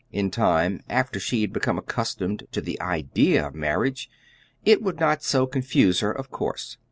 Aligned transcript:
In 0.11 0.31
time, 0.31 0.81
after 0.89 1.19
she 1.19 1.41
had 1.41 1.53
become 1.53 1.77
accustomed 1.77 2.47
to 2.53 2.59
the 2.59 2.81
idea 2.81 3.45
of 3.45 3.53
marriage, 3.53 4.09
it 4.65 4.81
would 4.81 4.99
not 4.99 5.21
so 5.21 5.45
confuse 5.45 5.99
her, 5.99 6.11
of 6.11 6.31
course. 6.31 6.77